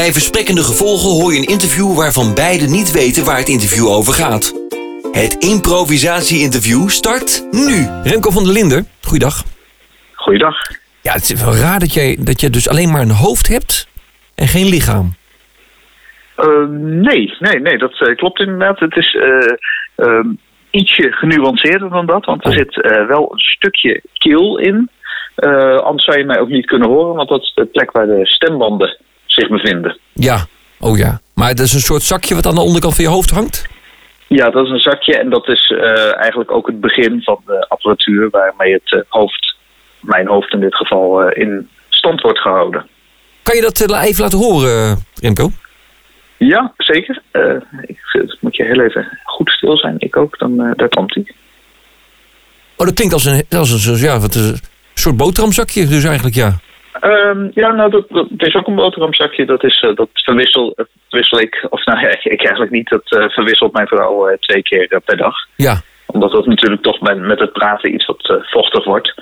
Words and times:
Bij 0.00 0.12
versprekkende 0.12 0.62
gevolgen 0.62 1.10
hoor 1.10 1.32
je 1.32 1.38
een 1.38 1.54
interview 1.56 1.96
waarvan 1.96 2.34
beide 2.34 2.66
niet 2.66 2.92
weten 2.92 3.24
waar 3.24 3.36
het 3.36 3.48
interview 3.48 3.86
over 3.88 4.12
gaat. 4.12 4.44
Het 5.12 5.34
improvisatie-interview 5.34 6.88
start 6.88 7.46
nu. 7.50 7.76
Remco 8.10 8.30
van 8.30 8.44
der 8.44 8.52
Linder, 8.52 8.84
goeiedag. 9.02 9.42
Goeiedag. 10.14 10.56
Ja, 11.02 11.12
het 11.12 11.30
is 11.30 11.44
wel 11.44 11.54
raar 11.54 11.80
dat 11.80 11.94
jij, 11.94 12.16
dat 12.20 12.40
je 12.40 12.50
dus 12.50 12.68
alleen 12.68 12.90
maar 12.90 13.00
een 13.00 13.20
hoofd 13.26 13.48
hebt 13.48 13.88
en 14.34 14.46
geen 14.48 14.68
lichaam. 14.68 15.14
Uh, 16.38 16.68
nee, 17.08 17.34
nee, 17.38 17.60
nee, 17.60 17.78
dat 17.78 18.00
uh, 18.00 18.16
klopt 18.16 18.40
inderdaad. 18.40 18.78
Het 18.78 18.96
is 18.96 19.14
uh, 19.96 20.24
ietsje 20.70 21.12
genuanceerder 21.12 21.90
dan 21.90 22.06
dat, 22.06 22.24
want 22.24 22.44
er 22.44 22.50
Oh. 22.50 22.56
zit 22.56 22.74
wel 23.08 23.32
een 23.32 23.38
stukje 23.38 24.02
keel 24.12 24.58
in. 24.58 24.90
anders 25.84 26.04
zou 26.04 26.18
je 26.18 26.24
mij 26.24 26.40
ook 26.40 26.48
niet 26.48 26.66
kunnen 26.66 26.88
horen, 26.88 27.14
want 27.14 27.28
dat 27.28 27.42
is 27.42 27.52
de 27.54 27.64
plek 27.64 27.92
waar 27.92 28.06
de 28.06 28.26
stembanden 28.26 28.96
zich 29.34 29.48
bevinden. 29.48 29.98
Ja, 30.12 30.46
oh 30.80 30.98
ja. 30.98 31.20
Maar 31.34 31.54
dat 31.54 31.66
is 31.66 31.72
een 31.72 31.80
soort 31.80 32.02
zakje 32.02 32.34
wat 32.34 32.46
aan 32.46 32.54
de 32.54 32.60
onderkant 32.60 32.94
van 32.94 33.04
je 33.04 33.10
hoofd 33.10 33.30
hangt? 33.30 33.66
Ja, 34.26 34.50
dat 34.50 34.64
is 34.64 34.70
een 34.70 34.78
zakje 34.78 35.18
en 35.18 35.30
dat 35.30 35.48
is 35.48 35.72
eigenlijk 36.16 36.50
ook 36.50 36.66
het 36.66 36.80
begin 36.80 37.22
van 37.22 37.40
de 37.46 37.68
apparatuur 37.68 38.30
waarmee 38.30 38.72
het 38.72 39.04
hoofd, 39.08 39.56
mijn 40.00 40.26
hoofd 40.26 40.52
in 40.52 40.60
dit 40.60 40.74
geval, 40.74 41.28
in 41.28 41.68
stand 41.88 42.20
wordt 42.20 42.38
gehouden. 42.38 42.86
Kan 43.42 43.56
je 43.56 43.62
dat 43.62 43.80
even 43.80 44.22
laten 44.22 44.38
horen, 44.38 45.04
Remco? 45.20 45.50
Ja, 46.36 46.72
zeker. 46.76 47.22
Ik, 47.80 47.98
moet 48.40 48.56
je 48.56 48.64
heel 48.64 48.80
even 48.80 49.18
goed 49.24 49.50
stil 49.50 49.76
zijn. 49.76 49.94
Ik 49.98 50.16
ook, 50.16 50.38
dan 50.38 50.56
daar 50.76 50.88
komt 50.88 51.14
hij. 51.14 51.26
Oh, 52.76 52.86
dat 52.86 52.94
klinkt 52.94 53.14
als 53.14 53.24
een, 53.24 53.44
als 53.50 53.86
een, 53.86 53.96
ja, 53.96 54.18
wat 54.18 54.34
een 54.34 54.60
soort 54.94 55.16
boterhamzakje 55.16 55.86
dus 55.86 56.04
eigenlijk, 56.04 56.34
ja. 56.34 56.58
Um, 57.04 57.50
ja, 57.54 57.72
nou, 57.72 57.90
dat, 57.90 58.26
is 58.36 58.54
ook 58.54 58.66
een 58.66 58.74
boterhamzakje. 58.74 59.46
Dat, 59.46 59.64
is, 59.64 59.82
uh, 59.82 59.96
dat 59.96 60.08
verwissel, 60.12 60.76
verwissel 61.08 61.40
ik, 61.40 61.66
of 61.70 61.84
nou 61.84 62.00
ja, 62.06 62.08
ik 62.08 62.44
eigenlijk 62.44 62.70
niet. 62.70 62.88
Dat 62.88 63.32
verwisselt 63.32 63.72
mijn 63.72 63.86
vrouw 63.86 64.36
twee 64.40 64.62
keer 64.62 65.00
per 65.04 65.16
dag. 65.16 65.34
Ja. 65.56 65.80
Omdat 66.06 66.32
dat 66.32 66.46
natuurlijk 66.46 66.82
toch 66.82 67.00
met, 67.00 67.18
met 67.18 67.38
het 67.38 67.52
praten 67.52 67.94
iets 67.94 68.06
wat 68.06 68.42
vochtig 68.42 68.84
wordt. 68.84 69.14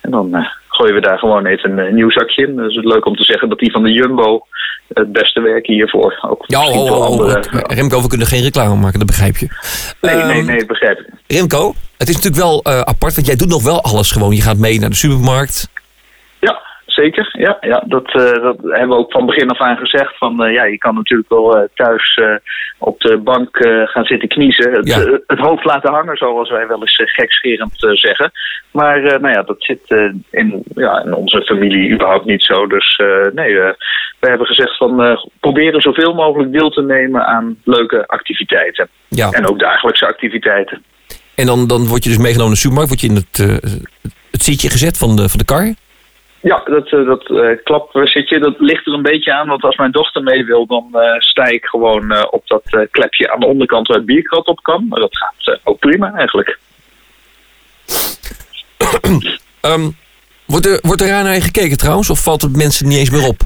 En 0.00 0.10
dan 0.10 0.46
gooien 0.68 0.94
we 0.94 1.00
daar 1.00 1.18
gewoon 1.18 1.46
even 1.46 1.78
een 1.78 1.94
nieuw 1.94 2.10
zakje 2.10 2.46
in. 2.46 2.56
Dus 2.56 2.74
het 2.74 2.84
is 2.84 2.92
leuk 2.92 3.06
om 3.06 3.16
te 3.16 3.24
zeggen 3.24 3.48
dat 3.48 3.58
die 3.58 3.72
van 3.72 3.82
de 3.82 3.92
Jumbo 3.92 4.46
het 4.88 5.12
beste 5.12 5.40
werken 5.40 5.74
hiervoor. 5.74 6.18
Ook 6.28 6.44
ja, 6.46 6.66
oh, 6.68 6.90
oh, 6.90 7.06
andere... 7.06 7.44
Remco, 7.50 8.02
we 8.02 8.08
kunnen 8.08 8.26
geen 8.26 8.42
reclame 8.42 8.74
maken, 8.74 8.98
dat 8.98 9.08
begrijp 9.08 9.36
je. 9.36 9.48
Nee, 10.00 10.14
um, 10.14 10.26
nee, 10.26 10.42
nee, 10.42 10.66
begrijp 10.66 10.98
ik. 10.98 11.06
Remco, 11.26 11.74
het 11.96 12.08
is 12.08 12.14
natuurlijk 12.14 12.42
wel 12.42 12.64
apart, 12.64 13.14
want 13.14 13.26
jij 13.26 13.36
doet 13.36 13.48
nog 13.48 13.62
wel 13.62 13.82
alles 13.82 14.10
gewoon. 14.10 14.34
Je 14.34 14.42
gaat 14.42 14.56
mee 14.56 14.80
naar 14.80 14.90
de 14.90 14.96
supermarkt. 14.96 15.70
Zeker. 16.92 17.28
Ja, 17.32 17.56
ja 17.60 17.84
dat, 17.86 18.14
uh, 18.14 18.42
dat 18.42 18.56
hebben 18.60 18.88
we 18.88 18.94
ook 18.94 19.12
van 19.12 19.26
begin 19.26 19.50
af 19.50 19.60
aan 19.60 19.76
gezegd. 19.76 20.18
Van, 20.18 20.46
uh, 20.46 20.52
ja, 20.52 20.64
je 20.64 20.78
kan 20.78 20.94
natuurlijk 20.94 21.28
wel 21.28 21.68
thuis 21.74 22.20
op 22.78 23.00
de 23.00 23.18
bank 23.18 23.48
gaan 23.84 24.04
zitten 24.04 24.28
kniezen. 24.28 24.72
Het, 24.72 24.88
ja. 24.88 25.20
het, 25.26 25.38
hoofd 25.38 25.64
laten 25.64 25.92
hangen, 25.92 26.16
zoals 26.16 26.50
wij 26.50 26.66
wel 26.66 26.80
eens 26.80 27.02
gekscherend 27.04 27.72
zeggen. 27.76 28.32
Maar 28.70 29.00
nou 29.00 29.28
ja, 29.28 29.42
dat 29.42 29.56
zit 29.58 30.12
in, 30.30 30.62
ja, 30.74 31.02
in 31.04 31.14
onze 31.14 31.42
familie 31.42 31.92
überhaupt 31.92 32.24
niet 32.24 32.42
zo. 32.42 32.66
Dus 32.66 33.00
nee, 33.34 33.54
we 33.54 34.28
hebben 34.28 34.46
gezegd 34.46 34.76
van 34.76 35.20
proberen 35.40 35.80
zoveel 35.80 36.14
mogelijk 36.14 36.52
deel 36.52 36.70
te 36.70 36.82
nemen 36.82 37.26
aan 37.26 37.56
leuke 37.64 38.06
activiteiten. 38.06 38.88
Ja. 39.08 39.30
En 39.30 39.48
ook 39.48 39.58
dagelijkse 39.58 40.06
activiteiten. 40.06 40.82
En 41.34 41.46
dan, 41.46 41.66
dan 41.66 41.86
word 41.86 42.04
je 42.04 42.10
dus 42.10 42.18
meegenomen 42.18 42.52
naar 42.52 42.62
de 42.62 42.68
supermarkt, 42.68 42.88
word 42.88 43.00
je 43.00 43.08
in 43.08 43.14
het, 43.14 43.62
het 44.30 44.42
zitje 44.42 44.70
gezet 44.70 44.98
van 44.98 45.16
de, 45.16 45.28
van 45.28 45.38
de 45.38 45.44
kar? 45.44 45.74
Ja, 46.42 46.62
dat, 46.64 46.92
uh, 46.92 47.06
dat 47.06 47.30
uh, 47.30 47.56
klapzitje, 47.64 48.38
dat 48.38 48.54
ligt 48.58 48.86
er 48.86 48.92
een 48.92 49.02
beetje 49.02 49.32
aan. 49.32 49.48
Want 49.48 49.62
als 49.62 49.76
mijn 49.76 49.90
dochter 49.90 50.22
mee 50.22 50.44
wil, 50.44 50.66
dan 50.66 50.88
uh, 50.92 51.18
sta 51.18 51.44
ik 51.44 51.64
gewoon 51.64 52.30
op 52.30 52.46
dat 52.46 52.88
klepje 52.90 53.32
aan 53.32 53.40
de 53.40 53.46
onderkant 53.46 53.86
waar 53.86 53.96
het 53.96 54.06
bierkrat 54.06 54.46
op 54.46 54.62
kan. 54.62 54.86
Maar 54.88 55.00
dat 55.00 55.16
gaat 55.16 55.60
ook 55.64 55.78
prima 55.78 56.12
eigenlijk. 56.14 56.58
um, 59.62 59.96
wordt, 60.52 60.66
er, 60.66 60.78
wordt 60.82 61.00
er 61.00 61.08
raar 61.08 61.24
naar 61.24 61.34
je 61.34 61.40
gekeken 61.40 61.76
trouwens? 61.76 62.10
Of 62.10 62.22
valt 62.22 62.42
het 62.42 62.56
mensen 62.56 62.88
niet 62.88 62.98
eens 62.98 63.10
meer 63.10 63.28
op? 63.28 63.40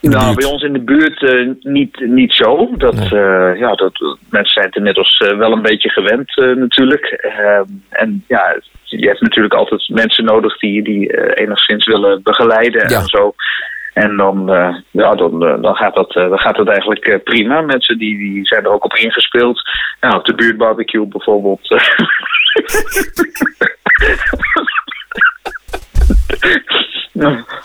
Nou, 0.00 0.34
bij 0.34 0.50
ons 0.50 0.62
in 0.62 0.72
de 0.72 0.80
buurt 0.80 1.22
uh, 1.22 1.54
niet, 1.60 2.00
niet 2.00 2.32
zo. 2.32 2.70
Dat, 2.76 2.94
nee. 2.94 3.20
uh, 3.20 3.58
ja, 3.58 3.74
dat, 3.74 4.16
mensen 4.30 4.52
zijn 4.52 4.66
het 4.66 4.76
inmiddels 4.76 5.20
uh, 5.24 5.38
wel 5.38 5.52
een 5.52 5.62
beetje 5.62 5.88
gewend 5.88 6.36
natuurlijk. 6.36 7.04
Ehm, 7.04 7.64
en 7.88 8.24
ja, 8.26 8.60
je 8.88 9.06
hebt 9.06 9.20
natuurlijk 9.20 9.54
altijd 9.54 9.88
mensen 9.88 10.24
nodig 10.24 10.58
die, 10.58 10.82
die 10.82 11.34
enigszins 11.34 11.86
willen 11.86 12.22
begeleiden 12.22 12.88
ja. 12.88 12.98
en 12.98 13.06
zo. 13.06 13.34
En 13.94 14.16
dan, 14.16 14.46
ja, 14.90 15.14
dan, 15.14 15.38
dan, 15.38 15.74
gaat 15.74 15.94
dat, 15.94 16.12
dan 16.12 16.38
gaat 16.38 16.56
dat 16.56 16.68
eigenlijk 16.68 17.20
prima. 17.24 17.60
Mensen 17.60 17.98
die, 17.98 18.18
die 18.18 18.46
zijn 18.46 18.64
er 18.64 18.70
ook 18.70 18.84
op 18.84 18.94
ingespeeld. 18.94 19.62
Nou, 20.00 20.16
op 20.16 20.24
de 20.24 20.34
buurtbarbecue 20.34 21.06
bijvoorbeeld. 21.06 21.68